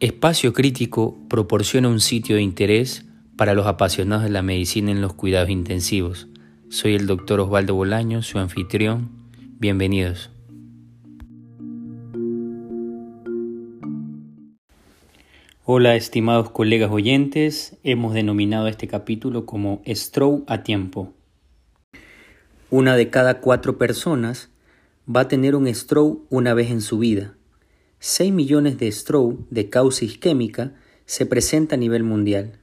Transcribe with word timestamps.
Espacio 0.00 0.52
Crítico 0.52 1.16
proporciona 1.28 1.88
un 1.88 2.00
sitio 2.00 2.36
de 2.36 2.42
interés 2.42 3.06
para 3.36 3.54
los 3.54 3.66
apasionados 3.66 4.24
de 4.24 4.30
la 4.30 4.42
medicina 4.42 4.90
en 4.90 5.00
los 5.00 5.14
cuidados 5.14 5.50
intensivos. 5.50 6.26
Soy 6.68 6.94
el 6.94 7.06
doctor 7.06 7.38
Osvaldo 7.38 7.74
Bolaño, 7.76 8.22
su 8.22 8.38
anfitrión. 8.38 9.10
Bienvenidos. 9.60 10.30
Hola 15.64 15.94
estimados 15.94 16.50
colegas 16.50 16.90
oyentes, 16.90 17.78
hemos 17.84 18.14
denominado 18.14 18.66
este 18.66 18.88
capítulo 18.88 19.46
como 19.46 19.80
Stroke 19.86 20.44
a 20.48 20.64
tiempo. 20.64 21.14
Una 22.70 22.96
de 22.96 23.10
cada 23.10 23.40
cuatro 23.40 23.78
personas 23.78 24.50
va 25.08 25.20
a 25.20 25.28
tener 25.28 25.54
un 25.54 25.72
stroke 25.72 26.26
una 26.30 26.54
vez 26.54 26.70
en 26.70 26.80
su 26.80 26.98
vida 26.98 27.34
6 28.06 28.34
millones 28.34 28.76
de 28.76 28.92
stroke 28.92 29.46
de 29.48 29.70
causa 29.70 30.04
isquémica 30.04 30.74
se 31.06 31.24
presenta 31.24 31.76
a 31.76 31.78
nivel 31.78 32.02
mundial. 32.02 32.58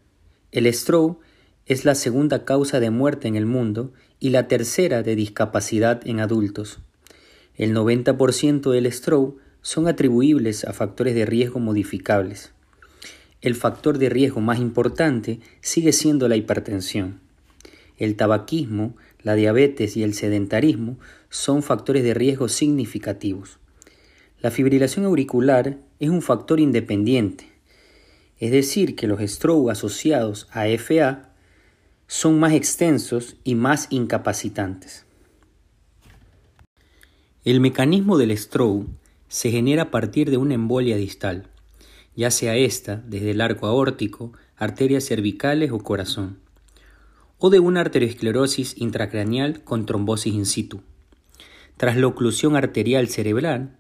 El 0.51 0.71
stroke 0.71 1.19
es 1.65 1.83
la 1.83 1.95
segunda 1.95 2.45
causa 2.45 2.79
de 2.79 2.91
muerte 2.91 3.27
en 3.27 3.35
el 3.35 3.47
mundo 3.47 3.91
y 4.19 4.29
la 4.29 4.47
tercera 4.47 5.01
de 5.01 5.15
discapacidad 5.15 6.05
en 6.05 6.19
adultos. 6.19 6.77
El 7.55 7.73
90% 7.73 8.69
del 8.69 8.91
stroke 8.91 9.41
son 9.63 9.87
atribuibles 9.87 10.63
a 10.63 10.73
factores 10.73 11.15
de 11.15 11.25
riesgo 11.25 11.59
modificables. 11.59 12.51
El 13.41 13.55
factor 13.55 13.97
de 13.97 14.09
riesgo 14.09 14.41
más 14.41 14.59
importante 14.59 15.39
sigue 15.61 15.91
siendo 15.91 16.27
la 16.27 16.35
hipertensión. 16.35 17.19
El 17.97 18.15
tabaquismo, 18.15 18.95
la 19.23 19.35
diabetes 19.35 19.97
y 19.97 20.03
el 20.03 20.13
sedentarismo 20.13 20.97
son 21.29 21.63
factores 21.63 22.03
de 22.03 22.13
riesgo 22.13 22.47
significativos. 22.47 23.59
La 24.39 24.51
fibrilación 24.51 25.05
auricular 25.05 25.77
es 25.99 26.09
un 26.09 26.21
factor 26.21 26.59
independiente, 26.59 27.51
es 28.39 28.51
decir, 28.51 28.95
que 28.95 29.07
los 29.07 29.21
stroke 29.21 29.69
asociados 29.69 30.47
a 30.51 30.65
FA 30.77 31.29
son 32.07 32.39
más 32.39 32.53
extensos 32.53 33.37
y 33.43 33.55
más 33.55 33.87
incapacitantes. 33.91 35.05
El 37.45 37.59
mecanismo 37.59 38.17
del 38.17 38.35
stroke 38.37 38.87
se 39.27 39.51
genera 39.51 39.83
a 39.83 39.91
partir 39.91 40.29
de 40.29 40.37
una 40.37 40.55
embolia 40.55 40.97
distal, 40.97 41.47
ya 42.15 42.31
sea 42.31 42.55
esta 42.55 42.97
desde 43.07 43.31
el 43.31 43.41
arco 43.41 43.67
aórtico, 43.67 44.33
arterias 44.57 45.05
cervicales 45.05 45.71
o 45.71 45.79
corazón, 45.79 46.39
o 47.43 47.49
de 47.49 47.59
una 47.59 47.81
arteriosclerosis 47.81 48.75
intracraneal 48.77 49.63
con 49.63 49.87
trombosis 49.87 50.33
in 50.33 50.45
situ. 50.45 50.81
Tras 51.75 51.97
la 51.97 52.05
oclusión 52.05 52.55
arterial 52.55 53.07
cerebral, 53.07 53.75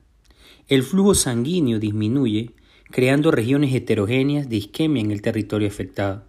el 0.67 0.81
flujo 0.81 1.13
sanguíneo 1.13 1.77
disminuye, 1.77 2.55
creando 2.89 3.29
regiones 3.29 3.71
heterogéneas 3.75 4.49
de 4.49 4.55
isquemia 4.55 5.03
en 5.03 5.11
el 5.11 5.21
territorio 5.21 5.67
afectado. 5.67 6.23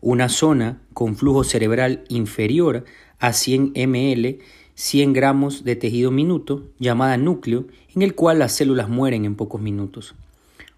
Una 0.00 0.28
zona 0.28 0.82
con 0.92 1.16
flujo 1.16 1.44
cerebral 1.44 2.02
inferior 2.08 2.84
a 3.20 3.32
100 3.32 3.74
ml, 3.76 4.40
100 4.74 5.12
gramos 5.12 5.62
de 5.62 5.76
tejido 5.76 6.10
minuto, 6.10 6.66
llamada 6.80 7.16
núcleo, 7.16 7.68
en 7.94 8.02
el 8.02 8.16
cual 8.16 8.40
las 8.40 8.56
células 8.56 8.88
mueren 8.88 9.24
en 9.24 9.36
pocos 9.36 9.60
minutos. 9.60 10.16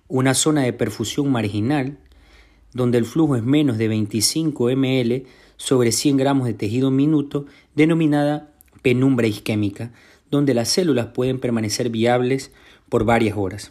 Una 0.06 0.34
zona 0.34 0.62
de 0.62 0.74
perfusión 0.74 1.32
marginal, 1.32 1.96
donde 2.74 2.98
el 2.98 3.06
flujo 3.06 3.36
es 3.36 3.42
menos 3.42 3.78
de 3.78 3.88
25 3.88 4.68
ml 4.76 5.24
sobre 5.58 5.92
100 5.92 6.16
gramos 6.16 6.46
de 6.46 6.54
tejido 6.54 6.90
minuto, 6.90 7.44
denominada 7.74 8.50
penumbra 8.80 9.26
isquémica, 9.26 9.92
donde 10.30 10.54
las 10.54 10.70
células 10.70 11.08
pueden 11.08 11.40
permanecer 11.40 11.90
viables 11.90 12.52
por 12.88 13.04
varias 13.04 13.36
horas. 13.36 13.70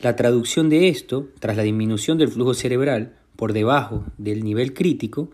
La 0.00 0.16
traducción 0.16 0.68
de 0.68 0.88
esto, 0.88 1.28
tras 1.38 1.56
la 1.56 1.62
disminución 1.62 2.18
del 2.18 2.28
flujo 2.28 2.54
cerebral 2.54 3.14
por 3.36 3.52
debajo 3.52 4.04
del 4.18 4.42
nivel 4.42 4.74
crítico, 4.74 5.30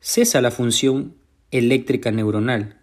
cesa 0.00 0.40
la 0.40 0.50
función 0.50 1.14
eléctrica 1.50 2.10
neuronal, 2.10 2.76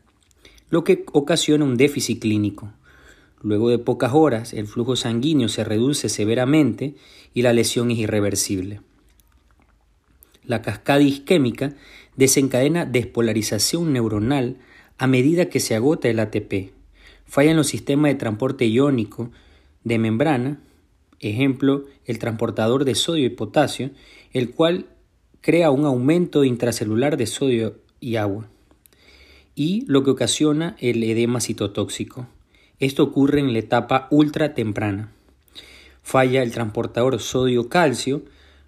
lo 0.70 0.84
que 0.84 1.04
ocasiona 1.12 1.66
un 1.66 1.76
déficit 1.76 2.22
clínico. 2.22 2.72
Luego 3.42 3.70
de 3.70 3.80
pocas 3.80 4.14
horas, 4.14 4.54
el 4.54 4.68
flujo 4.68 4.96
sanguíneo 4.96 5.50
se 5.50 5.64
reduce 5.64 6.10
severamente 6.10 6.96
y 7.34 7.42
la 7.42 7.54
lesión 7.54 7.90
es 7.92 7.98
irreversible. 7.98 8.82
La 10.50 10.64
cascada 10.64 11.02
isquémica 11.02 11.76
desencadena 12.16 12.88
despolarización 12.88 13.94
neuronal 13.94 14.58
a 14.98 15.06
medida 15.06 15.46
que 15.46 15.60
se 15.60 15.76
agota 15.76 16.10
el 16.10 16.20
ATP, 16.20 16.72
fallan 17.28 17.56
los 17.56 17.68
sistemas 17.68 18.10
de 18.10 18.16
transporte 18.16 18.66
iónico 18.66 19.30
de 19.84 20.00
membrana, 20.00 20.60
ejemplo, 21.20 21.86
el 22.04 22.18
transportador 22.18 22.84
de 22.84 22.96
sodio 22.96 23.28
y 23.28 23.30
potasio, 23.30 23.92
el 24.34 24.50
cual 24.50 24.88
crea 25.42 25.70
un 25.70 25.86
aumento 25.86 26.44
intracelular 26.44 27.16
de 27.16 27.28
sodio 27.28 27.76
y 28.00 28.16
agua, 28.16 28.50
y 29.54 29.86
lo 29.86 30.04
que 30.04 30.10
ocasiona 30.10 30.76
el 30.80 31.04
edema 31.04 31.42
citotóxico. 31.42 32.28
Esto 32.80 33.04
ocurre 33.04 33.40
en 33.40 33.54
la 33.54 33.60
etapa 33.60 34.08
ultra 34.10 34.56
temprana. 34.56 35.12
Falla 36.02 36.42
el 36.42 36.52
transportador 36.52 37.20
sodio-calcio, 37.20 38.24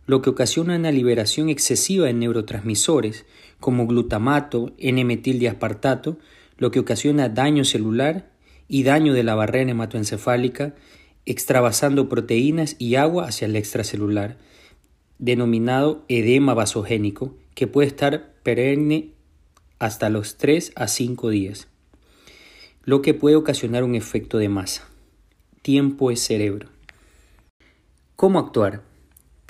lo 0.06 0.22
que 0.22 0.29
ocasiona 0.29 0.75
una 0.75 0.91
liberación 0.91 1.50
excesiva 1.50 2.07
de 2.07 2.13
neurotransmisores 2.13 3.25
como 3.59 3.88
glutamato, 3.88 4.73
N-metildiaspartato, 4.78 6.17
lo 6.57 6.72
que 6.72 6.79
ocasiona 6.79 7.29
daño 7.29 7.63
celular 7.63 8.31
y 8.67 8.84
daño 8.84 9.13
de 9.13 9.23
la 9.23 9.35
barrera 9.35 9.72
hematoencefálica, 9.72 10.75
extravasando 11.25 12.09
proteínas 12.09 12.75
y 12.79 12.95
agua 12.95 13.28
hacia 13.28 13.45
el 13.45 13.56
extracelular, 13.56 14.38
denominado 15.19 16.03
edema 16.07 16.53
vasogénico, 16.53 17.35
que 17.53 17.67
puede 17.67 17.88
estar 17.88 18.34
perenne 18.44 19.11
hasta 19.78 20.09
los 20.09 20.38
3 20.38 20.73
a 20.75 20.88
5 20.88 21.29
días, 21.29 21.67
lo 22.84 23.01
que 23.01 23.13
puede 23.13 23.35
ocasionar 23.35 23.84
un 23.84 23.95
efecto 23.95 24.38
de 24.38 24.50
masa. 24.50 24.88
Tiempo 25.61 26.09
es 26.09 26.22
cerebro. 26.22 26.69
¿Cómo 28.16 28.40
actuar? 28.40 28.91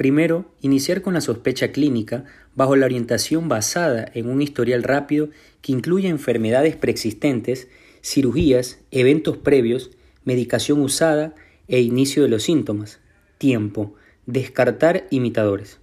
Primero, 0.02 0.46
iniciar 0.62 1.04
con 1.04 1.14
la 1.14 1.22
sospecha 1.22 1.72
clínica 1.72 2.26
bajo 2.56 2.76
la 2.76 2.88
orientación 2.88 3.48
basada 3.50 4.10
en 4.16 4.30
un 4.30 4.42
historial 4.42 4.82
rápido 4.82 5.30
que 5.62 5.74
incluya 5.74 6.10
enfermedades 6.10 6.76
preexistentes 6.76 7.68
cirugías, 8.02 8.80
eventos 8.90 9.38
previos, 9.38 9.92
medicación 10.26 10.82
usada 10.82 11.36
e 11.68 11.82
inicio 11.82 12.24
de 12.24 12.30
los 12.30 12.42
síntomas. 12.42 13.00
Tiempo. 13.38 13.94
Descartar 14.26 15.06
imitadores. 15.12 15.78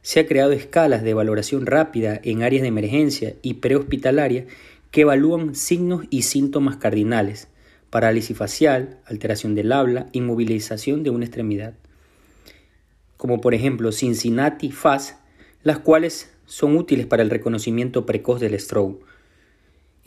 Se 0.00 0.20
ha 0.20 0.26
creado 0.26 0.52
escalas 0.52 1.02
de 1.02 1.12
valoración 1.12 1.66
rápida 1.66 2.18
en 2.24 2.42
áreas 2.42 2.62
de 2.62 2.68
emergencia 2.68 3.34
y 3.42 3.52
prehospitalaria 3.52 4.46
que 4.90 5.02
evalúan 5.02 5.54
signos 5.54 6.06
y 6.08 6.22
síntomas 6.22 6.78
cardinales, 6.78 7.48
parálisis 7.90 8.34
facial, 8.34 8.98
alteración 9.04 9.54
del 9.54 9.72
habla, 9.72 10.06
inmovilización 10.12 11.02
de 11.02 11.10
una 11.10 11.26
extremidad, 11.26 11.74
como 13.16 13.40
por 13.40 13.54
ejemplo 13.54 13.92
Cincinnati 13.92 14.70
FAS, 14.70 15.18
las 15.62 15.78
cuales 15.78 16.34
son 16.44 16.76
útiles 16.76 17.06
para 17.06 17.22
el 17.22 17.30
reconocimiento 17.30 18.06
precoz 18.06 18.40
del 18.40 18.58
stroke 18.58 19.04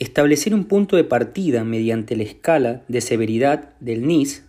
Establecer 0.00 0.54
un 0.54 0.64
punto 0.64 0.96
de 0.96 1.04
partida 1.04 1.62
mediante 1.62 2.16
la 2.16 2.22
escala 2.22 2.84
de 2.88 3.02
severidad 3.02 3.74
del 3.80 4.06
NIS 4.06 4.46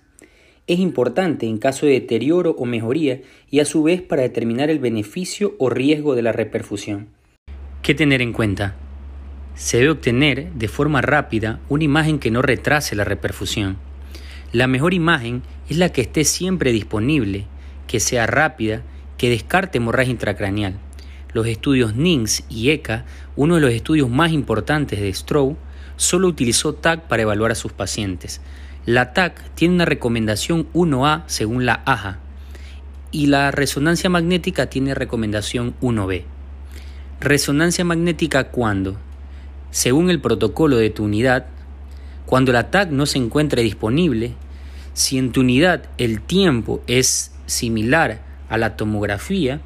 es 0.66 0.80
importante 0.80 1.46
en 1.46 1.58
caso 1.58 1.86
de 1.86 1.92
deterioro 1.92 2.56
o 2.58 2.64
mejoría 2.64 3.20
y 3.50 3.60
a 3.60 3.66
su 3.66 3.84
vez 3.84 4.02
para 4.02 4.22
determinar 4.22 4.70
el 4.70 4.80
beneficio 4.80 5.56
o 5.60 5.70
riesgo 5.70 6.16
de 6.16 6.22
la 6.22 6.32
reperfusión. 6.32 7.10
¿Qué 7.82 7.94
tener 7.94 8.22
en 8.22 8.32
cuenta? 8.32 8.78
Se 9.56 9.76
debe 9.76 9.90
obtener 9.90 10.54
de 10.54 10.70
forma 10.70 11.02
rápida 11.02 11.60
una 11.68 11.84
imagen 11.84 12.20
que 12.20 12.32
no 12.32 12.42
retrase 12.42 12.96
la 12.96 13.04
reperfusión. 13.04 13.76
La 14.54 14.68
mejor 14.68 14.94
imagen 14.94 15.42
es 15.68 15.76
la 15.76 15.92
que 15.92 16.00
esté 16.00 16.24
siempre 16.24 16.72
disponible, 16.72 17.48
que 17.92 18.00
sea 18.00 18.26
rápida, 18.26 18.84
que 19.18 19.30
descarte 19.30 19.78
hemorragia 19.78 20.12
intracraneal. 20.12 20.76
Los 21.34 21.46
estudios 21.46 21.94
NINGS 21.94 22.46
y 22.48 22.70
ECA, 22.70 23.04
uno 23.36 23.56
de 23.56 23.62
los 23.62 23.74
estudios 23.74 24.10
más 24.10 24.32
importantes 24.32 25.02
de 25.02 25.14
Stroke, 25.14 25.58
solo 25.98 26.30
utilizó 26.30 26.74
TAC 26.74 27.02
para 27.10 27.24
evaluar 27.24 27.52
a 27.52 27.56
sus 27.56 27.74
pacientes. 27.74 28.40
La 28.86 29.12
TAC 29.12 29.44
tiene 29.56 29.76
una 29.76 29.84
recomendación 29.84 30.72
1A 30.74 31.24
según 31.26 31.66
la 31.66 31.84
AJA 31.86 32.20
y 33.12 33.26
la 33.26 33.52
resonancia 33.52 34.10
magnética 34.10 34.68
tiene 34.68 34.96
recomendación 34.96 35.76
1B. 35.82 36.24
Resonancia 37.20 37.84
magnética 37.84 38.46
cuando, 38.46 38.96
según 39.70 40.10
el 40.10 40.22
protocolo 40.22 40.78
de 40.78 40.92
tu 40.92 41.04
unidad, 41.04 41.48
cuando 42.26 42.54
la 42.54 42.72
TAC 42.72 42.90
no 42.90 43.06
se 43.06 43.18
encuentre 43.18 43.64
disponible, 43.64 44.34
si 44.94 45.18
en 45.18 45.34
tu 45.34 45.42
unidad 45.42 45.90
el 45.98 46.22
tiempo 46.22 46.82
es 46.88 47.34
similar 47.52 48.22
a 48.50 48.58
la 48.58 48.76
tomografía, 48.76 49.62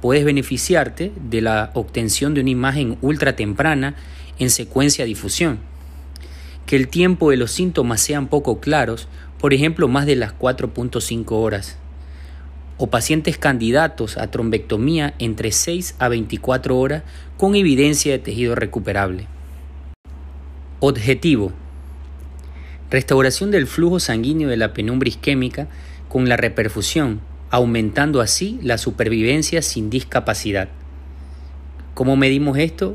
puedes 0.00 0.24
beneficiarte 0.24 1.12
de 1.16 1.40
la 1.40 1.70
obtención 1.74 2.34
de 2.34 2.42
una 2.42 2.50
imagen 2.50 2.98
ultra 3.00 3.34
temprana 3.34 3.94
en 4.38 4.50
secuencia 4.50 5.04
difusión. 5.04 5.58
que 6.66 6.74
el 6.74 6.88
tiempo 6.88 7.30
de 7.30 7.36
los 7.36 7.52
síntomas 7.52 8.00
sean 8.00 8.26
poco 8.26 8.58
claros, 8.58 9.06
por 9.38 9.54
ejemplo 9.54 9.86
más 9.86 10.04
de 10.04 10.16
las 10.16 10.36
4.5 10.36 11.24
horas, 11.30 11.78
o 12.76 12.88
pacientes 12.88 13.38
candidatos 13.38 14.18
a 14.18 14.32
trombectomía 14.32 15.14
entre 15.20 15.52
6 15.52 15.94
a 16.00 16.08
24 16.08 16.76
horas 16.76 17.04
con 17.36 17.54
evidencia 17.54 18.10
de 18.10 18.18
tejido 18.18 18.56
recuperable. 18.56 19.28
Objetivo. 20.80 21.52
Restauración 22.90 23.52
del 23.52 23.68
flujo 23.68 24.00
sanguíneo 24.00 24.48
de 24.48 24.56
la 24.56 24.72
penumbra 24.72 25.08
isquémica 25.08 25.68
con 26.08 26.28
la 26.28 26.36
reperfusión, 26.36 27.20
aumentando 27.50 28.20
así 28.20 28.58
la 28.62 28.78
supervivencia 28.78 29.62
sin 29.62 29.90
discapacidad. 29.90 30.68
¿Cómo 31.94 32.16
medimos 32.16 32.58
esto? 32.58 32.94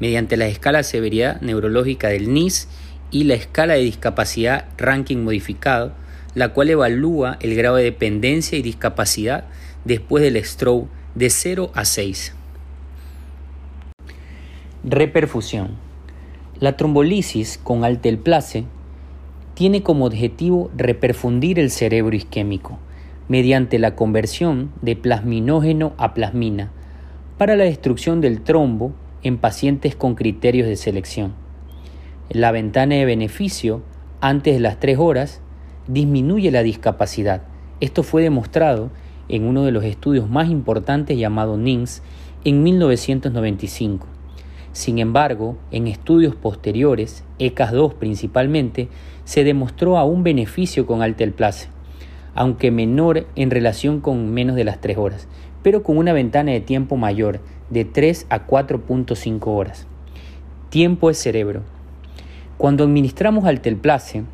Mediante 0.00 0.36
la 0.36 0.46
escala 0.46 0.78
de 0.78 0.84
severidad 0.84 1.40
neurológica 1.40 2.08
del 2.08 2.32
NIS 2.32 2.68
y 3.10 3.24
la 3.24 3.34
escala 3.34 3.74
de 3.74 3.80
discapacidad 3.80 4.66
ranking 4.76 5.18
modificado, 5.18 5.92
la 6.34 6.50
cual 6.50 6.70
evalúa 6.70 7.38
el 7.40 7.54
grado 7.54 7.76
de 7.76 7.84
dependencia 7.84 8.58
y 8.58 8.62
discapacidad 8.62 9.44
después 9.84 10.22
del 10.24 10.42
stroke 10.44 10.88
de 11.14 11.30
0 11.30 11.70
a 11.74 11.84
6. 11.84 12.34
Reperfusión. 14.82 15.76
La 16.60 16.76
trombolisis 16.76 17.58
con 17.62 17.84
altelplace 17.84 18.64
tiene 19.54 19.82
como 19.82 20.06
objetivo 20.06 20.70
reperfundir 20.76 21.58
el 21.58 21.70
cerebro 21.70 22.14
isquémico 22.14 22.78
mediante 23.28 23.78
la 23.78 23.94
conversión 23.94 24.72
de 24.82 24.96
plasminógeno 24.96 25.94
a 25.96 26.12
plasmina 26.12 26.70
para 27.38 27.56
la 27.56 27.64
destrucción 27.64 28.20
del 28.20 28.42
trombo 28.42 28.92
en 29.22 29.38
pacientes 29.38 29.96
con 29.96 30.14
criterios 30.14 30.68
de 30.68 30.76
selección. 30.76 31.32
La 32.28 32.52
ventana 32.52 32.96
de 32.96 33.04
beneficio 33.04 33.82
antes 34.20 34.54
de 34.54 34.60
las 34.60 34.78
3 34.80 34.98
horas 34.98 35.40
disminuye 35.86 36.50
la 36.50 36.62
discapacidad. 36.62 37.42
Esto 37.80 38.02
fue 38.02 38.22
demostrado 38.22 38.90
en 39.28 39.44
uno 39.44 39.64
de 39.64 39.72
los 39.72 39.84
estudios 39.84 40.28
más 40.28 40.48
importantes 40.48 41.16
llamado 41.16 41.56
NINS 41.56 42.02
en 42.44 42.62
1995. 42.62 44.13
Sin 44.74 44.98
embargo, 44.98 45.56
en 45.70 45.86
estudios 45.86 46.34
posteriores, 46.34 47.22
ECAS 47.38 47.70
2 47.70 47.94
principalmente, 47.94 48.88
se 49.24 49.44
demostró 49.44 49.98
aún 49.98 50.24
beneficio 50.24 50.84
con 50.84 51.00
altelplace, 51.00 51.68
aunque 52.34 52.72
menor 52.72 53.28
en 53.36 53.52
relación 53.52 54.00
con 54.00 54.34
menos 54.34 54.56
de 54.56 54.64
las 54.64 54.80
3 54.80 54.98
horas, 54.98 55.28
pero 55.62 55.84
con 55.84 55.96
una 55.96 56.12
ventana 56.12 56.50
de 56.50 56.60
tiempo 56.60 56.96
mayor, 56.96 57.38
de 57.70 57.84
3 57.84 58.26
a 58.30 58.48
4.5 58.48 59.46
horas. 59.46 59.86
Tiempo 60.70 61.08
es 61.08 61.18
cerebro. 61.18 61.62
Cuando 62.58 62.82
administramos 62.82 63.44
altelplace, 63.44 64.24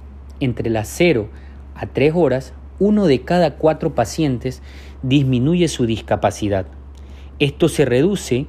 entre 0.40 0.70
las 0.70 0.88
0 0.88 1.28
a 1.74 1.84
3 1.84 2.14
horas, 2.16 2.54
uno 2.78 3.04
de 3.04 3.20
cada 3.20 3.56
cuatro 3.56 3.94
pacientes 3.94 4.62
disminuye 5.02 5.68
su 5.68 5.84
discapacidad. 5.84 6.64
Esto 7.38 7.68
se 7.68 7.84
reduce 7.84 8.46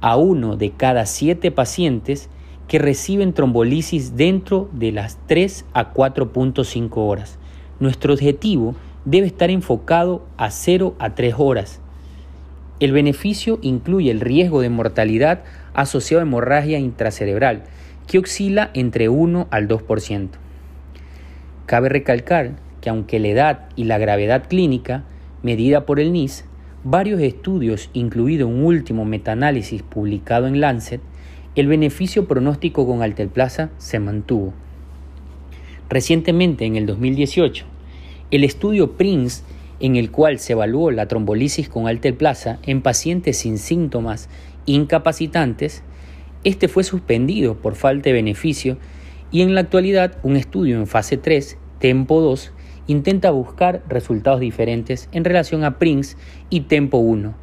a 0.00 0.16
uno 0.16 0.56
de 0.56 0.70
cada 0.70 1.06
siete 1.06 1.50
pacientes 1.50 2.28
que 2.68 2.78
reciben 2.78 3.32
trombolisis 3.32 4.16
dentro 4.16 4.68
de 4.72 4.92
las 4.92 5.18
3 5.26 5.64
a 5.72 5.92
4.5 5.92 6.90
horas. 6.96 7.38
Nuestro 7.80 8.12
objetivo 8.12 8.74
debe 9.04 9.26
estar 9.26 9.50
enfocado 9.50 10.24
a 10.36 10.50
0 10.50 10.94
a 10.98 11.14
3 11.14 11.34
horas. 11.38 11.80
El 12.80 12.92
beneficio 12.92 13.58
incluye 13.62 14.10
el 14.10 14.20
riesgo 14.20 14.60
de 14.60 14.68
mortalidad 14.68 15.42
asociado 15.74 16.20
a 16.20 16.26
hemorragia 16.26 16.78
intracerebral, 16.78 17.64
que 18.06 18.18
oscila 18.18 18.70
entre 18.74 19.08
1 19.08 19.48
al 19.50 19.66
2%. 19.66 20.28
Cabe 21.66 21.88
recalcar 21.88 22.56
que 22.80 22.90
aunque 22.90 23.18
la 23.18 23.28
edad 23.28 23.68
y 23.76 23.84
la 23.84 23.98
gravedad 23.98 24.46
clínica, 24.48 25.04
medida 25.42 25.86
por 25.86 26.00
el 26.00 26.12
NIS, 26.12 26.44
varios 26.84 27.20
estudios, 27.20 27.90
incluido 27.92 28.46
un 28.46 28.64
último 28.64 29.04
metaanálisis 29.04 29.82
publicado 29.82 30.46
en 30.46 30.60
Lancet, 30.60 31.00
el 31.54 31.66
beneficio 31.66 32.28
pronóstico 32.28 32.86
con 32.86 33.02
altelplaza 33.02 33.70
se 33.78 33.98
mantuvo. 33.98 34.52
Recientemente, 35.88 36.66
en 36.66 36.76
el 36.76 36.86
2018, 36.86 37.64
el 38.30 38.44
estudio 38.44 38.92
PRINCE, 38.92 39.42
en 39.80 39.96
el 39.96 40.10
cual 40.10 40.38
se 40.38 40.52
evaluó 40.52 40.90
la 40.90 41.08
trombolisis 41.08 41.68
con 41.68 41.86
altelplaza 41.86 42.58
en 42.64 42.82
pacientes 42.82 43.38
sin 43.38 43.58
síntomas 43.58 44.28
incapacitantes, 44.66 45.82
este 46.44 46.68
fue 46.68 46.84
suspendido 46.84 47.56
por 47.56 47.74
falta 47.74 48.10
de 48.10 48.12
beneficio 48.12 48.76
y 49.30 49.42
en 49.42 49.54
la 49.54 49.62
actualidad 49.62 50.18
un 50.22 50.36
estudio 50.36 50.76
en 50.76 50.86
fase 50.86 51.16
3, 51.16 51.58
Tempo 51.78 52.20
2, 52.20 52.52
intenta 52.88 53.30
buscar 53.30 53.82
resultados 53.88 54.40
diferentes 54.40 55.08
en 55.12 55.24
relación 55.24 55.62
a 55.62 55.78
PRINCE 55.78 56.16
y 56.50 56.62
Tempo 56.62 56.98
1, 56.98 57.34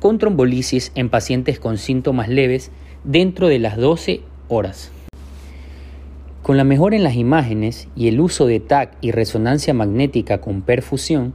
con 0.00 0.18
trombolisis 0.18 0.90
en 0.96 1.10
pacientes 1.10 1.60
con 1.60 1.78
síntomas 1.78 2.28
leves 2.28 2.72
dentro 3.04 3.46
de 3.46 3.60
las 3.60 3.76
12 3.76 4.22
horas. 4.48 4.90
Con 6.42 6.56
la 6.56 6.64
mejora 6.64 6.96
en 6.96 7.04
las 7.04 7.14
imágenes 7.14 7.88
y 7.94 8.08
el 8.08 8.20
uso 8.20 8.46
de 8.46 8.58
TAC 8.60 8.96
y 9.00 9.10
resonancia 9.10 9.74
magnética 9.74 10.40
con 10.40 10.62
perfusión, 10.62 11.34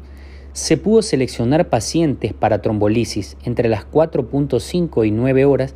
se 0.54 0.76
pudo 0.78 1.02
seleccionar 1.02 1.70
pacientes 1.70 2.34
para 2.34 2.62
trombolisis 2.62 3.38
entre 3.44 3.70
las 3.70 3.90
4.5 3.90 5.08
y 5.08 5.12
9 5.12 5.46
horas 5.46 5.76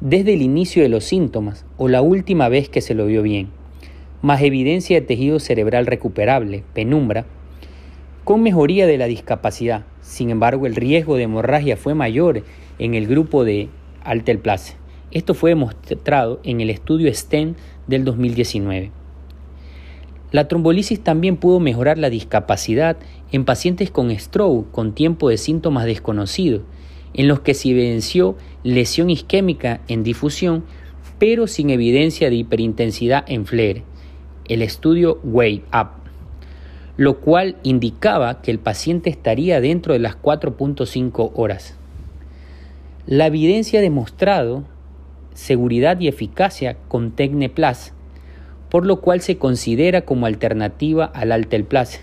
desde 0.00 0.34
el 0.34 0.42
inicio 0.42 0.82
de 0.82 0.88
los 0.88 1.04
síntomas 1.04 1.64
o 1.76 1.88
la 1.88 2.02
última 2.02 2.48
vez 2.48 2.68
que 2.68 2.80
se 2.80 2.94
lo 2.94 3.06
vio 3.06 3.22
bien, 3.22 3.48
más 4.26 4.42
evidencia 4.42 5.00
de 5.00 5.06
tejido 5.06 5.38
cerebral 5.38 5.86
recuperable, 5.86 6.64
penumbra, 6.74 7.26
con 8.24 8.42
mejoría 8.42 8.88
de 8.88 8.98
la 8.98 9.06
discapacidad. 9.06 9.86
Sin 10.00 10.30
embargo, 10.30 10.66
el 10.66 10.74
riesgo 10.74 11.16
de 11.16 11.22
hemorragia 11.22 11.76
fue 11.76 11.94
mayor 11.94 12.42
en 12.80 12.94
el 12.94 13.06
grupo 13.06 13.44
de 13.44 13.68
Altelplace. 14.02 14.74
Esto 15.12 15.32
fue 15.32 15.50
demostrado 15.50 16.40
en 16.42 16.60
el 16.60 16.70
estudio 16.70 17.08
STEM 17.14 17.54
del 17.86 18.04
2019. 18.04 18.90
La 20.32 20.48
trombolisis 20.48 20.98
también 21.04 21.36
pudo 21.36 21.60
mejorar 21.60 21.96
la 21.96 22.10
discapacidad 22.10 22.96
en 23.30 23.44
pacientes 23.44 23.92
con 23.92 24.10
stroke 24.10 24.72
con 24.72 24.92
tiempo 24.92 25.28
de 25.28 25.38
síntomas 25.38 25.84
desconocidos, 25.84 26.62
en 27.14 27.28
los 27.28 27.42
que 27.42 27.54
se 27.54 27.70
evidenció 27.70 28.36
lesión 28.64 29.08
isquémica 29.08 29.82
en 29.86 30.02
difusión, 30.02 30.64
pero 31.20 31.46
sin 31.46 31.70
evidencia 31.70 32.28
de 32.28 32.34
hiperintensidad 32.34 33.24
en 33.28 33.46
flare, 33.46 33.84
el 34.48 34.62
estudio 34.62 35.18
Wave 35.24 35.62
Up, 35.72 35.88
lo 36.96 37.18
cual 37.20 37.56
indicaba 37.62 38.40
que 38.42 38.50
el 38.50 38.58
paciente 38.58 39.10
estaría 39.10 39.60
dentro 39.60 39.92
de 39.92 39.98
las 39.98 40.16
4.5 40.16 41.32
horas. 41.34 41.76
La 43.06 43.26
evidencia 43.26 43.78
ha 43.78 43.82
demostrado 43.82 44.64
seguridad 45.34 46.00
y 46.00 46.08
eficacia 46.08 46.76
con 46.88 47.12
Tecneplas, 47.12 47.92
por 48.70 48.86
lo 48.86 49.00
cual 49.00 49.20
se 49.20 49.38
considera 49.38 50.02
como 50.02 50.26
alternativa 50.26 51.04
al 51.04 51.32
Altelplace. 51.32 52.00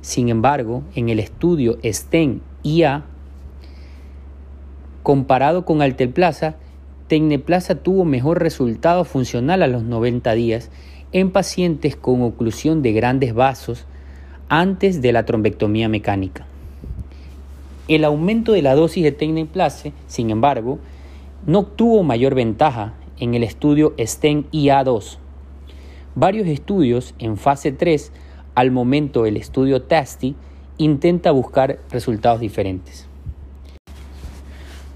Sin 0.00 0.28
embargo, 0.28 0.82
en 0.94 1.08
el 1.08 1.20
estudio 1.20 1.78
STEN 1.84 2.42
IA, 2.62 3.04
comparado 5.02 5.64
con 5.64 5.82
Altelplaza, 5.82 6.56
Tecneplaza 7.08 7.76
tuvo 7.76 8.04
mejor 8.04 8.42
resultado 8.42 9.04
funcional 9.04 9.62
a 9.62 9.66
los 9.66 9.82
90 9.82 10.32
días 10.34 10.70
en 11.14 11.30
pacientes 11.30 11.94
con 11.94 12.22
oclusión 12.22 12.82
de 12.82 12.92
grandes 12.92 13.34
vasos 13.34 13.86
antes 14.48 15.00
de 15.00 15.12
la 15.12 15.24
trombectomía 15.24 15.88
mecánica. 15.88 16.44
El 17.86 18.04
aumento 18.04 18.52
de 18.52 18.62
la 18.62 18.74
dosis 18.74 19.04
de 19.04 19.12
Tecneplace, 19.12 19.92
sin 20.08 20.30
embargo, 20.30 20.80
no 21.46 21.60
obtuvo 21.60 22.02
mayor 22.02 22.34
ventaja 22.34 22.94
en 23.20 23.34
el 23.34 23.44
estudio 23.44 23.94
STEM 23.96 24.44
IA2. 24.50 25.18
Varios 26.16 26.48
estudios 26.48 27.14
en 27.20 27.36
fase 27.36 27.70
3, 27.70 28.10
al 28.56 28.72
momento 28.72 29.22
del 29.22 29.36
estudio 29.36 29.82
TASTI, 29.82 30.34
intenta 30.78 31.30
buscar 31.30 31.78
resultados 31.90 32.40
diferentes. 32.40 33.06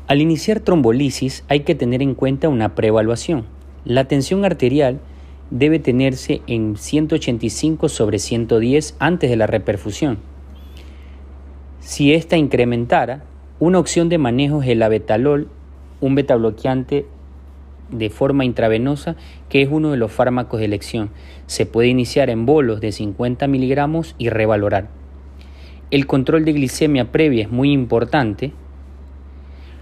Al 0.09 0.21
iniciar 0.21 0.59
trombolisis 0.59 1.45
hay 1.49 1.61
que 1.61 1.77
tener 1.77 2.03
en 2.03 2.15
cuenta 2.15 2.49
una 2.49 2.75
preevaluación. 2.75 3.45
La 3.85 4.07
tensión 4.07 4.45
arterial 4.45 4.99
debe 5.51 5.79
tenerse 5.79 6.43
en 6.47 6.77
185 6.77 7.89
sobre 7.89 8.19
110 8.19 8.97
antes 8.99 9.31
de 9.31 9.37
la 9.37 9.47
reperfusión. 9.47 10.19
Si 11.81 12.13
ésta 12.13 12.37
incrementara, 12.37 13.25
una 13.61 13.79
opción 13.79 14.09
de 14.09 14.19
manejo 14.19 14.63
es 14.63 14.69
el 14.69 14.83
abetalol 14.83 15.49
un 16.01 16.15
beta 16.15 16.37
bloqueante 16.37 17.07
de 17.91 18.11
forma 18.11 18.45
intravenosa, 18.45 19.17
que 19.49 19.63
es 19.63 19.69
uno 19.71 19.91
de 19.91 19.97
los 19.97 20.13
fármacos 20.13 20.61
de 20.61 20.67
elección. 20.67 21.11
Se 21.47 21.67
puede 21.67 21.89
iniciar 21.89 22.31
en 22.31 22.47
bolos 22.47 22.81
de 22.81 22.93
50 22.93 23.47
miligramos 23.47 24.15
y 24.19 24.29
revalorar. 24.29 24.89
El 25.91 26.07
control 26.07 26.45
de 26.45 26.53
glicemia 26.53 27.11
previa 27.11 27.45
es 27.45 27.51
muy 27.51 27.73
importante. 27.73 28.53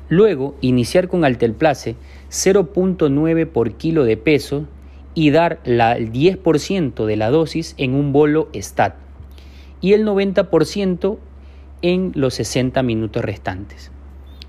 Luego, 0.08 0.54
iniciar 0.60 1.08
con 1.08 1.24
altelplace 1.24 1.96
0.9 2.30 3.46
por 3.46 3.72
kilo 3.72 4.04
de 4.04 4.16
peso 4.16 4.66
y 5.16 5.30
dar 5.30 5.60
el 5.64 6.12
10% 6.12 7.06
de 7.06 7.16
la 7.16 7.30
dosis 7.30 7.74
en 7.78 7.94
un 7.94 8.12
bolo 8.12 8.50
STAT 8.54 8.96
y 9.80 9.94
el 9.94 10.06
90% 10.06 11.16
en 11.80 12.12
los 12.14 12.34
60 12.34 12.82
minutos 12.82 13.24
restantes. 13.24 13.90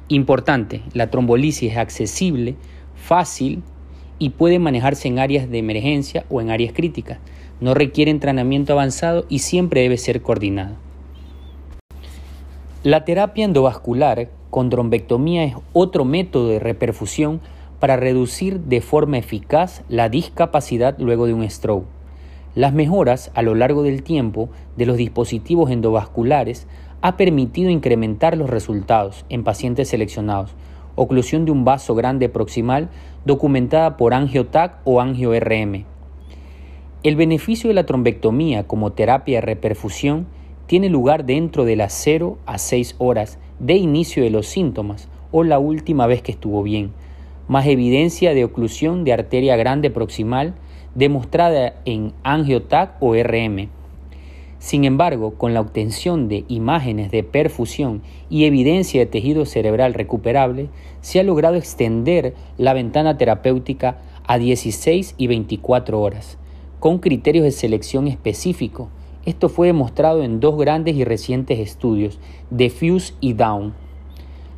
Importante, 0.09 0.81
la 0.93 1.09
trombolisis 1.09 1.71
es 1.71 1.77
accesible, 1.77 2.55
fácil 2.95 3.63
y 4.19 4.31
puede 4.31 4.59
manejarse 4.59 5.07
en 5.07 5.19
áreas 5.19 5.49
de 5.49 5.57
emergencia 5.57 6.25
o 6.29 6.41
en 6.41 6.49
áreas 6.49 6.73
críticas. 6.73 7.19
No 7.61 7.73
requiere 7.73 8.11
entrenamiento 8.11 8.73
avanzado 8.73 9.25
y 9.29 9.39
siempre 9.39 9.81
debe 9.81 9.97
ser 9.97 10.21
coordinado. 10.21 10.75
La 12.83 13.05
terapia 13.05 13.45
endovascular 13.45 14.29
con 14.49 14.69
trombectomía 14.69 15.45
es 15.45 15.55
otro 15.71 16.03
método 16.03 16.49
de 16.49 16.59
reperfusión 16.59 17.39
para 17.79 17.95
reducir 17.95 18.59
de 18.61 18.81
forma 18.81 19.17
eficaz 19.17 19.83
la 19.89 20.09
discapacidad 20.09 20.97
luego 20.99 21.27
de 21.27 21.33
un 21.33 21.49
stroke. 21.49 21.85
Las 22.55 22.73
mejoras 22.73 23.31
a 23.35 23.43
lo 23.43 23.53
largo 23.53 23.83
del 23.83 24.01
tiempo 24.01 24.49
de 24.77 24.87
los 24.87 24.97
dispositivos 24.97 25.69
endovasculares 25.69 26.67
ha 27.01 27.15
permitido 27.15 27.69
incrementar 27.69 28.35
los 28.35 28.49
resultados 28.49 29.25
en 29.29 29.43
pacientes 29.43 29.89
seleccionados. 29.89 30.55
Oclusión 30.95 31.45
de 31.45 31.51
un 31.51 31.65
vaso 31.65 31.93
grande 31.93 32.29
proximal 32.29 32.89
documentada 33.25 33.97
por 33.97 34.15
angiotac 34.15 34.79
o 34.83 34.99
angio-RM. 34.99 35.85
El 37.03 37.15
beneficio 37.15 37.67
de 37.67 37.75
la 37.75 37.85
trombectomía 37.85 38.65
como 38.65 38.93
terapia 38.93 39.37
de 39.37 39.45
reperfusión 39.45 40.25
tiene 40.65 40.89
lugar 40.89 41.25
dentro 41.25 41.63
de 41.63 41.75
las 41.75 41.93
0 41.93 42.39
a 42.47 42.57
6 42.57 42.95
horas 42.97 43.37
de 43.59 43.75
inicio 43.75 44.23
de 44.23 44.31
los 44.31 44.47
síntomas 44.47 45.09
o 45.31 45.43
la 45.43 45.59
última 45.59 46.07
vez 46.07 46.23
que 46.23 46.31
estuvo 46.31 46.63
bien, 46.63 46.91
más 47.47 47.67
evidencia 47.67 48.33
de 48.33 48.43
oclusión 48.43 49.03
de 49.03 49.13
arteria 49.13 49.55
grande 49.55 49.89
proximal 49.89 50.53
demostrada 50.95 51.75
en 51.85 52.13
angiotac 52.23 52.95
o 52.99 53.13
RM. 53.15 53.69
Sin 54.59 54.85
embargo, 54.85 55.35
con 55.35 55.53
la 55.53 55.61
obtención 55.61 56.27
de 56.27 56.43
imágenes 56.47 57.11
de 57.11 57.23
perfusión 57.23 58.01
y 58.29 58.45
evidencia 58.45 58.99
de 58.99 59.05
tejido 59.05 59.45
cerebral 59.45 59.93
recuperable, 59.93 60.69
se 61.01 61.19
ha 61.19 61.23
logrado 61.23 61.55
extender 61.55 62.33
la 62.57 62.73
ventana 62.73 63.17
terapéutica 63.17 63.99
a 64.25 64.39
16 64.39 65.13
y 65.17 65.27
24 65.27 66.01
horas, 66.01 66.37
con 66.79 66.97
criterios 66.97 67.45
de 67.45 67.51
selección 67.51 68.07
específicos. 68.07 68.89
Esto 69.25 69.49
fue 69.49 69.67
demostrado 69.67 70.23
en 70.23 70.39
dos 70.39 70.57
grandes 70.57 70.95
y 70.95 71.03
recientes 71.03 71.59
estudios, 71.59 72.19
Fuse 72.49 73.13
y 73.21 73.33
Down. 73.33 73.73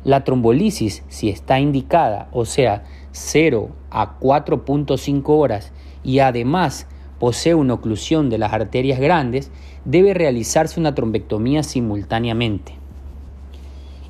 La 0.04 0.24
trombolisis, 0.24 1.02
si 1.08 1.28
está 1.28 1.60
indicada, 1.60 2.28
o 2.32 2.46
sea, 2.46 2.84
0 3.12 3.70
a 3.90 4.18
4.5 4.18 5.22
horas, 5.26 5.72
y 6.02 6.20
además 6.20 6.86
posee 7.18 7.54
una 7.54 7.74
oclusión 7.74 8.30
de 8.30 8.38
las 8.38 8.52
arterias 8.54 8.98
grandes, 8.98 9.50
debe 9.84 10.14
realizarse 10.14 10.80
una 10.80 10.94
trombectomía 10.94 11.62
simultáneamente. 11.62 12.74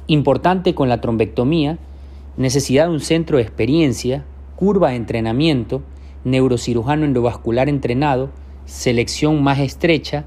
Importante 0.06 0.74
con 0.74 0.88
la 0.88 1.00
trombectomía, 1.00 1.78
necesidad 2.36 2.86
de 2.86 2.92
un 2.92 3.00
centro 3.00 3.38
de 3.38 3.42
experiencia, 3.42 4.24
curva 4.54 4.90
de 4.90 4.96
entrenamiento, 4.96 5.82
neurocirujano 6.24 7.04
endovascular 7.04 7.68
entrenado, 7.68 8.30
selección 8.64 9.42
más 9.42 9.58
estrecha, 9.58 10.24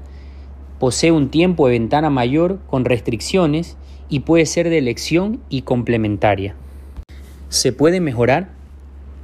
posee 0.78 1.12
un 1.12 1.30
tiempo 1.30 1.66
de 1.66 1.78
ventana 1.78 2.10
mayor 2.10 2.58
con 2.66 2.84
restricciones 2.84 3.78
y 4.08 4.20
puede 4.20 4.46
ser 4.46 4.68
de 4.68 4.78
elección 4.78 5.40
y 5.48 5.62
complementaria. 5.62 6.54
¿Se 7.48 7.72
puede 7.72 8.00
mejorar? 8.00 8.50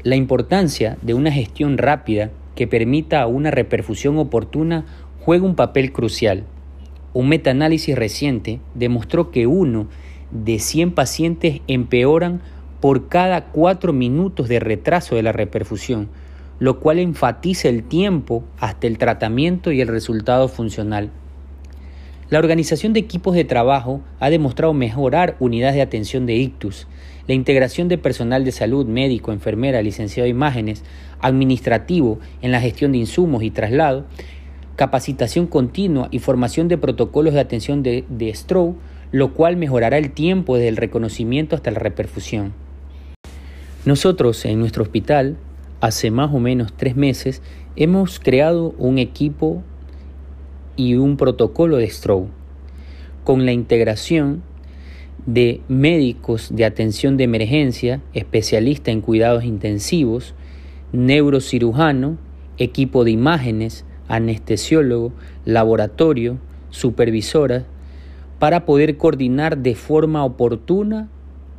La 0.03 0.17
importancia 0.17 0.97
de 1.03 1.15
una 1.15 1.31
gestión 1.31 1.77
rápida 1.79 2.31
que 2.55 2.67
permita 2.67 3.27
una 3.27 3.51
reperfusión 3.51 4.19
oportuna 4.19 4.87
juega 5.21 5.45
un 5.45 5.55
papel 5.55 5.93
crucial. 5.93 6.45
Un 7.13 7.29
metaanálisis 7.29 7.97
reciente 7.97 8.61
demostró 8.75 9.31
que 9.31 9.47
uno 9.47 9.89
de 10.31 10.59
100 10.59 10.93
pacientes 10.93 11.61
empeoran 11.67 12.41
por 12.81 13.09
cada 13.09 13.47
4 13.47 13.93
minutos 13.93 14.49
de 14.49 14.61
retraso 14.61 15.17
de 15.17 15.23
la 15.23 15.33
reperfusión, 15.33 16.09
lo 16.59 16.81
cual 16.81 16.99
enfatiza 16.99 17.69
el 17.69 17.83
tiempo 17.83 18.45
hasta 18.59 18.87
el 18.87 18.97
tratamiento 18.97 19.73
y 19.73 19.81
el 19.81 19.89
resultado 19.89 20.49
funcional. 20.49 21.11
La 22.31 22.39
organización 22.39 22.93
de 22.93 23.01
equipos 23.01 23.35
de 23.35 23.45
trabajo 23.45 24.03
ha 24.21 24.31
demostrado 24.31 24.73
mejorar 24.73 25.37
unidades 25.41 25.75
de 25.75 25.83
atención 25.83 26.27
de 26.27 26.37
ictus. 26.37 26.87
La 27.27 27.35
integración 27.35 27.89
de 27.89 27.99
personal 27.99 28.45
de 28.45 28.53
salud, 28.53 28.87
médico, 28.87 29.33
enfermera, 29.33 29.83
licenciado 29.83 30.27
de 30.27 30.31
imágenes, 30.31 30.85
administrativo 31.21 32.21
en 32.41 32.53
la 32.53 32.61
gestión 32.61 32.93
de 32.93 32.99
insumos 32.99 33.43
y 33.43 33.51
traslado, 33.51 34.07
capacitación 34.77 35.49
continua 35.49 36.07
y 36.13 36.21
formación 36.21 36.69
de 36.69 36.79
protocolos 36.79 37.35
de 37.35 37.41
atención 37.41 37.83
de, 37.83 38.05
de 38.09 38.33
lo 39.11 39.35
cual 39.35 39.57
mejorará 39.57 39.99
el 39.99 40.13
tiempo 40.13 40.55
desde 40.55 40.69
el 40.69 40.77
reconocimiento 40.77 41.57
hasta 41.57 41.73
la 41.73 41.81
reperfusión. 41.81 42.53
Nosotros 43.85 44.45
en 44.45 44.61
nuestro 44.61 44.85
hospital, 44.85 45.37
hace 45.81 46.13
más 46.13 46.33
o 46.33 46.39
menos 46.39 46.73
tres 46.77 46.95
meses, 46.95 47.43
hemos 47.75 48.21
creado 48.21 48.73
un 48.79 48.99
equipo 48.99 49.65
y 50.77 50.95
un 50.95 51.17
protocolo 51.17 51.77
de 51.77 51.89
stroke 51.89 52.29
con 53.25 53.47
la 53.47 53.53
integración 53.53 54.43
de 55.27 55.61
médicos 55.69 56.49
de 56.55 56.65
atención 56.65 57.17
de 57.17 57.25
emergencia, 57.25 58.01
especialista 58.15 58.91
en 58.91 59.01
cuidados 59.03 59.45
intensivos, 59.45 60.35
neurocirujano, 60.93 62.17
equipo 62.59 63.05
de 63.05 63.11
imágenes, 63.13 63.85
anestesiólogo, 64.09 65.13
laboratorio, 65.45 66.39
supervisora, 66.71 67.65
para 68.39 68.65
poder 68.65 68.97
coordinar 68.97 69.59
de 69.59 69.75
forma 69.75 70.25
oportuna 70.25 71.09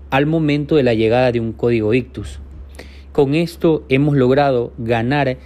al 0.09 0.25
momento 0.25 0.75
de 0.75 0.83
la 0.83 0.93
llegada 0.93 1.31
de 1.31 1.39
un 1.39 1.53
código 1.53 1.93
ictus. 1.93 2.39
Con 3.11 3.35
esto 3.35 3.85
hemos 3.87 4.17
logrado 4.17 4.73
ganar 4.77 5.37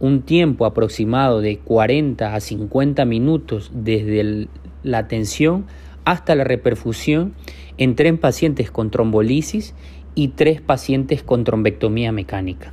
un 0.00 0.22
tiempo 0.22 0.66
aproximado 0.66 1.40
de 1.40 1.58
40 1.58 2.34
a 2.34 2.40
50 2.40 3.04
minutos 3.04 3.70
desde 3.74 4.48
la 4.82 4.98
atención 4.98 5.66
hasta 6.04 6.34
la 6.34 6.44
reperfusión 6.44 7.34
en 7.78 7.96
tres 7.96 8.18
pacientes 8.18 8.70
con 8.70 8.90
trombolisis 8.90 9.74
y 10.14 10.28
tres 10.28 10.60
pacientes 10.60 11.22
con 11.22 11.44
trombectomía 11.44 12.12
mecánica. 12.12 12.72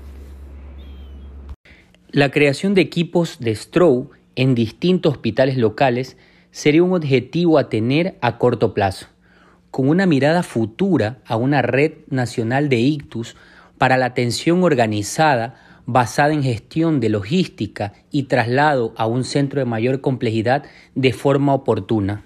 La 2.11 2.29
creación 2.29 2.73
de 2.73 2.81
equipos 2.81 3.39
de 3.39 3.55
stroke 3.55 4.17
en 4.35 4.53
distintos 4.53 5.13
hospitales 5.13 5.57
locales 5.57 6.17
sería 6.51 6.83
un 6.83 6.93
objetivo 6.93 7.57
a 7.57 7.69
tener 7.69 8.17
a 8.21 8.37
corto 8.37 8.73
plazo, 8.73 9.07
con 9.71 9.87
una 9.87 10.05
mirada 10.05 10.43
futura 10.43 11.19
a 11.25 11.37
una 11.37 11.61
red 11.61 11.93
nacional 12.09 12.67
de 12.67 12.79
ictus 12.79 13.37
para 13.77 13.97
la 13.97 14.07
atención 14.07 14.63
organizada 14.63 15.55
basada 15.85 16.33
en 16.33 16.43
gestión 16.43 16.99
de 16.99 17.09
logística 17.09 17.93
y 18.11 18.23
traslado 18.23 18.93
a 18.97 19.05
un 19.07 19.23
centro 19.23 19.59
de 19.59 19.65
mayor 19.65 20.01
complejidad 20.01 20.63
de 20.95 21.13
forma 21.13 21.53
oportuna. 21.53 22.23